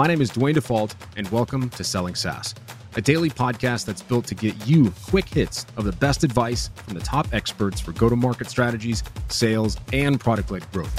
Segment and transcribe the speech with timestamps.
[0.00, 2.54] My name is Duane Dufault, and welcome to Selling SaaS,
[2.96, 6.94] a daily podcast that's built to get you quick hits of the best advice from
[6.94, 10.96] the top experts for go to market strategies, sales, and product led growth.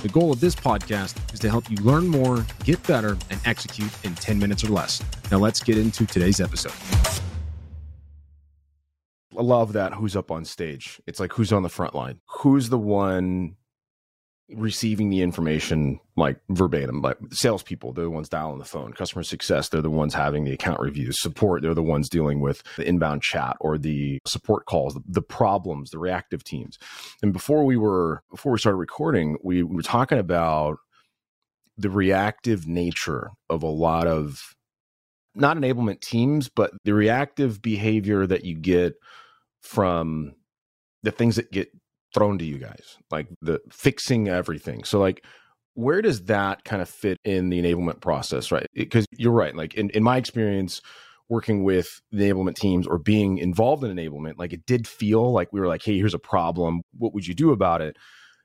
[0.00, 3.90] The goal of this podcast is to help you learn more, get better, and execute
[4.04, 5.02] in 10 minutes or less.
[5.32, 6.70] Now, let's get into today's episode.
[9.36, 11.00] I love that who's up on stage.
[11.08, 12.20] It's like who's on the front line?
[12.26, 13.56] Who's the one
[14.54, 17.02] receiving the information like verbatim.
[17.02, 18.92] Like salespeople, they're the ones dialing the phone.
[18.92, 21.20] Customer success, they're the ones having the account reviews.
[21.20, 25.90] Support, they're the ones dealing with the inbound chat or the support calls, the problems,
[25.90, 26.78] the reactive teams.
[27.22, 30.78] And before we were before we started recording, we were talking about
[31.76, 34.54] the reactive nature of a lot of
[35.34, 38.94] not enablement teams, but the reactive behavior that you get
[39.62, 40.34] from
[41.02, 41.70] the things that get
[42.14, 44.84] thrown to you guys, like the fixing everything.
[44.84, 45.24] So like
[45.74, 48.66] where does that kind of fit in the enablement process, right?
[48.74, 49.54] Because you're right.
[49.54, 50.80] Like in, in my experience
[51.28, 55.60] working with enablement teams or being involved in enablement, like it did feel like we
[55.60, 56.82] were like, hey, here's a problem.
[56.98, 57.96] What would you do about it?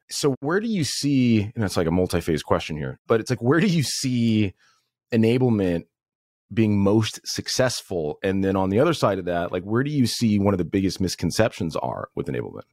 [0.10, 3.42] So where do you see, and that's like a multi-phase question here, but it's like
[3.42, 4.54] where do you see
[5.12, 5.86] enablement
[6.54, 8.20] being most successful?
[8.24, 10.60] And then on the other side of that, like where do you see one of
[10.60, 12.66] the biggest misconceptions are with enablement?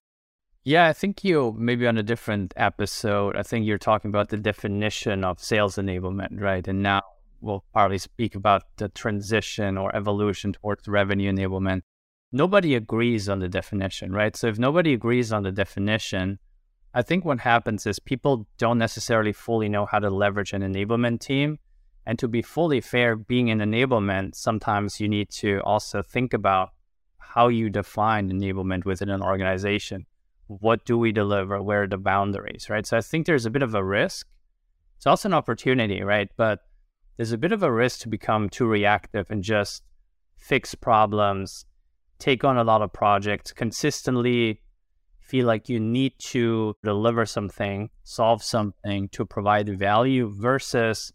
[0.64, 4.36] Yeah, I think you maybe on a different episode, I think you're talking about the
[4.36, 6.66] definition of sales enablement, right?
[6.68, 7.02] And now
[7.40, 11.80] we'll probably speak about the transition or evolution towards revenue enablement.
[12.30, 14.36] Nobody agrees on the definition, right?
[14.36, 16.38] So if nobody agrees on the definition,
[16.94, 21.18] I think what happens is people don't necessarily fully know how to leverage an enablement
[21.18, 21.58] team.
[22.06, 26.70] And to be fully fair, being an enablement, sometimes you need to also think about
[27.18, 30.06] how you define enablement within an organization
[30.60, 31.62] what do we deliver?
[31.62, 32.86] Where are the boundaries, right?
[32.86, 34.26] So I think there's a bit of a risk.
[34.96, 36.28] It's also an opportunity, right?
[36.36, 36.60] But
[37.16, 39.82] there's a bit of a risk to become too reactive and just
[40.36, 41.66] fix problems,
[42.18, 44.60] take on a lot of projects, consistently
[45.20, 51.12] feel like you need to deliver something, solve something to provide value versus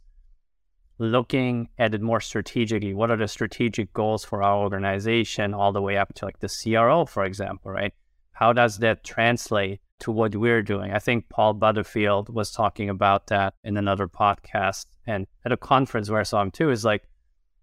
[0.98, 2.94] looking at it more strategically.
[2.94, 6.50] What are the strategic goals for our organization all the way up to like the
[6.50, 7.94] CRO, for example, right?
[8.38, 10.92] How does that translate to what we're doing?
[10.92, 16.08] I think Paul Butterfield was talking about that in another podcast and at a conference
[16.08, 17.02] where I saw him too, is like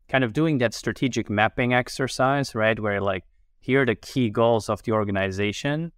[0.09, 2.81] kind of doing that strategic mapping exercise, right?
[2.81, 3.23] Where like,
[3.61, 5.93] here are the key goals of the organization.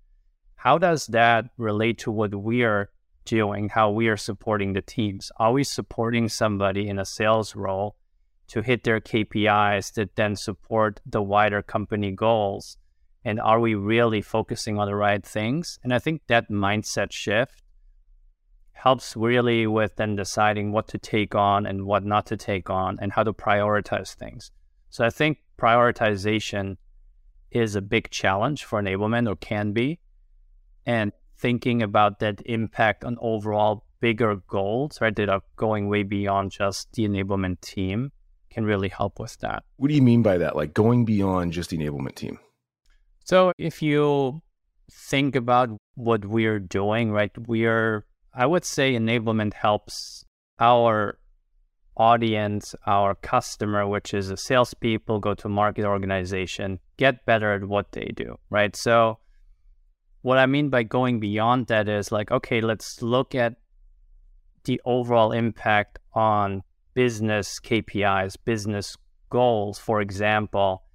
[0.56, 2.90] How does that relate to what we are
[3.24, 5.32] doing, how we are supporting the teams?
[5.38, 7.96] Are we supporting somebody in a sales role
[8.48, 12.76] to hit their KPIs that then support the wider company goals?
[13.26, 15.80] And are we really focusing on the right things?
[15.82, 17.60] And I think that mindset shift
[18.70, 22.98] helps really with then deciding what to take on and what not to take on
[23.02, 24.52] and how to prioritize things.
[24.90, 26.76] So I think prioritization
[27.50, 29.98] is a big challenge for enablement or can be.
[30.86, 36.52] And thinking about that impact on overall bigger goals, right, that are going way beyond
[36.52, 38.12] just the enablement team
[38.50, 39.64] can really help with that.
[39.78, 40.54] What do you mean by that?
[40.54, 42.38] Like going beyond just the enablement team?
[43.26, 44.40] So if you
[44.88, 50.24] think about what we're doing, right, we're, I would say enablement helps
[50.60, 51.18] our
[51.96, 57.90] audience, our customer, which is a salespeople, go to market organization, get better at what
[57.90, 58.76] they do, right?
[58.76, 59.18] So
[60.22, 63.56] what I mean by going beyond that is like, okay, let's look at
[64.62, 66.62] the overall impact on
[66.94, 68.96] business KPIs, business
[69.30, 70.85] goals, for example,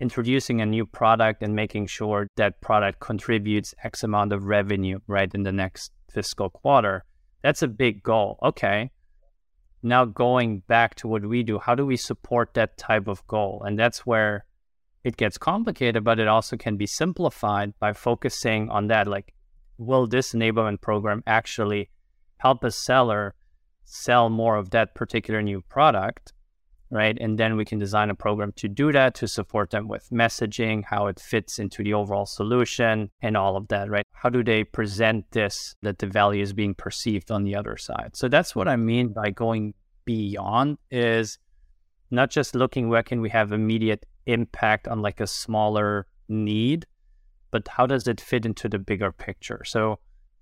[0.00, 5.34] introducing a new product and making sure that product contributes X amount of revenue, right,
[5.34, 7.04] in the next fiscal quarter.
[7.42, 8.38] That's a big goal.
[8.42, 8.90] Okay.
[9.82, 13.62] Now going back to what we do, how do we support that type of goal?
[13.64, 14.44] And that's where
[15.04, 19.06] it gets complicated, but it also can be simplified by focusing on that.
[19.06, 19.32] Like,
[19.78, 21.90] will this enablement program actually
[22.38, 23.34] help a seller
[23.84, 26.32] sell more of that particular new product?
[26.90, 27.16] Right?
[27.20, 30.84] And then we can design a program to do that to support them with messaging,
[30.84, 34.06] how it fits into the overall solution, and all of that, right?
[34.12, 38.10] How do they present this that the value is being perceived on the other side?
[38.14, 39.74] So that's what I mean by going
[40.04, 41.38] beyond is
[42.10, 46.86] not just looking where can we have immediate impact on like a smaller need,
[47.50, 49.62] but how does it fit into the bigger picture?
[49.64, 49.98] So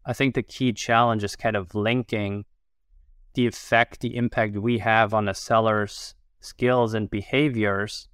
[0.06, 2.44] I think the key challenge is kind of linking
[3.34, 6.14] the effect, the impact we have on a seller's
[6.44, 8.08] skills and behaviors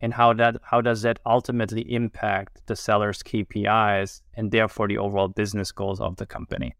[0.00, 5.28] and how that how does that ultimately impact the seller's KPIs and therefore the overall
[5.28, 6.76] business goals of the company.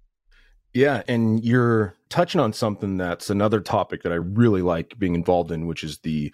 [0.75, 5.51] Yeah, and you're touching on something that's another topic that I really like being involved
[5.51, 6.33] in, which is the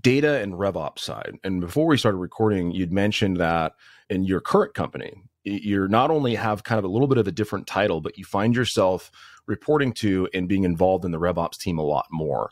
[0.00, 1.34] data and RevOps side.
[1.44, 3.74] And before we started recording, you'd mentioned that
[4.08, 7.32] in your current company, you're not only have kind of a little bit of a
[7.32, 9.12] different title, but you find yourself
[9.46, 12.50] reporting to and being involved in the RevOps team a lot more.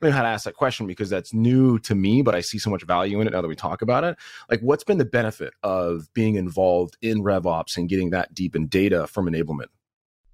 [0.00, 2.40] I don't know how to ask that question because that's new to me, but I
[2.40, 4.16] see so much value in it now that we talk about it.
[4.48, 8.68] Like, what's been the benefit of being involved in RevOps and getting that deep in
[8.68, 9.66] data from enablement?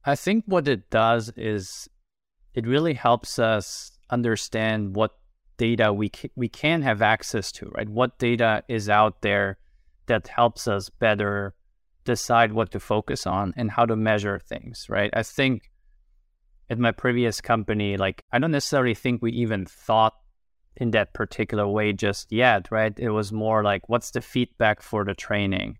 [0.05, 1.88] I think what it does is
[2.52, 5.16] it really helps us understand what
[5.56, 7.88] data we ca- we can have access to, right?
[7.88, 9.56] What data is out there
[10.06, 11.55] that helps us better
[12.05, 15.10] decide what to focus on and how to measure things, right?
[15.14, 15.70] I think
[16.70, 20.14] at my previous company, like I don't necessarily think we even thought
[20.76, 22.93] in that particular way just yet, right?
[22.99, 25.78] It was more like what's the feedback for the training?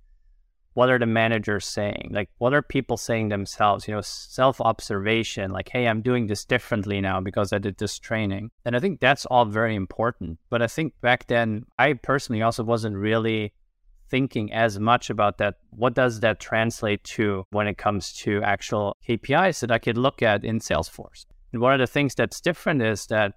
[0.75, 2.11] What are the managers saying?
[2.13, 3.87] Like what are people saying themselves?
[3.87, 8.51] You know, self-observation, like, hey, I'm doing this differently now because I did this training.
[8.65, 10.39] And I think that's all very important.
[10.51, 13.53] But I think back then I personally also wasn't really
[14.11, 15.55] thinking as much about that.
[15.71, 20.23] What does that translate to when it comes to actual KPIs that I could look
[20.23, 21.27] at in Salesforce?
[21.53, 23.35] And one of the things that's different is that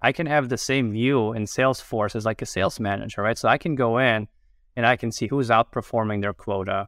[0.00, 3.36] I can have the same view in Salesforce as like a sales manager, right?
[3.36, 4.28] So I can go in
[4.76, 6.86] and I can see who's outperforming their quota,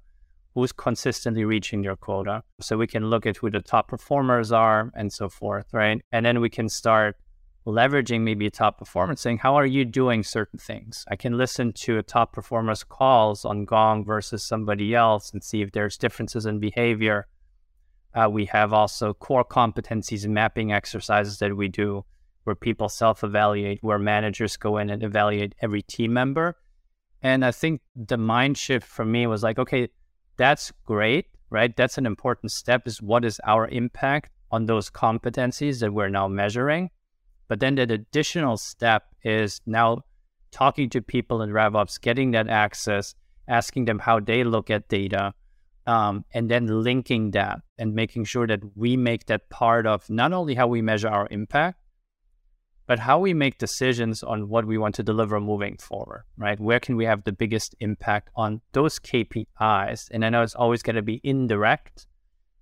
[0.54, 2.42] who's consistently reaching their quota.
[2.60, 6.00] So we can look at who the top performers are and so forth, right?
[6.12, 7.16] And then we can start
[7.66, 11.04] leveraging maybe a top performer saying, How are you doing certain things?
[11.10, 15.62] I can listen to a top performer's calls on Gong versus somebody else and see
[15.62, 17.26] if there's differences in behavior.
[18.14, 22.04] Uh, we have also core competencies and mapping exercises that we do
[22.44, 26.56] where people self evaluate, where managers go in and evaluate every team member.
[27.22, 29.88] And I think the mind shift for me was like, okay,
[30.36, 31.76] that's great, right?
[31.76, 36.28] That's an important step is what is our impact on those competencies that we're now
[36.28, 36.90] measuring?
[37.50, 40.04] But then the additional step is now
[40.52, 43.16] talking to people in RevOps, getting that access,
[43.48, 45.34] asking them how they look at data,
[45.84, 50.32] um, and then linking that and making sure that we make that part of not
[50.32, 51.80] only how we measure our impact,
[52.86, 56.60] but how we make decisions on what we want to deliver moving forward, right?
[56.60, 60.08] Where can we have the biggest impact on those KPIs?
[60.12, 62.06] And I know it's always going to be indirect,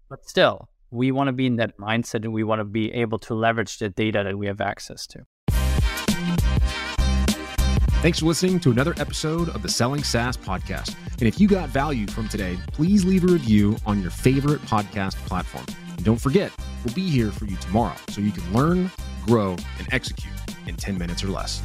[0.09, 3.19] but still, we want to be in that mindset and we want to be able
[3.19, 5.25] to leverage the data that we have access to.
[8.01, 10.95] Thanks for listening to another episode of the Selling SaaS podcast.
[11.15, 15.17] And if you got value from today, please leave a review on your favorite podcast
[15.27, 15.67] platform.
[15.89, 16.53] And don't forget,
[16.85, 18.91] we'll be here for you tomorrow so you can learn,
[19.27, 20.33] grow, and execute
[20.69, 21.61] in 10 minutes or less.